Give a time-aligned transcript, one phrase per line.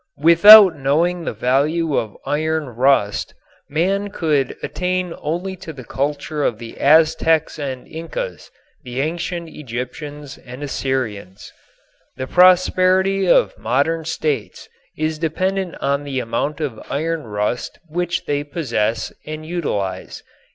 [0.17, 3.35] Without knowing the value of iron rust
[3.69, 8.49] man could attain only to the culture of the Aztecs and Incas,
[8.81, 11.53] the ancient Egyptians and Assyrians.
[12.17, 14.67] The prosperity of modern states
[14.97, 20.23] is dependent on the amount of iron rust which they possess and utilize.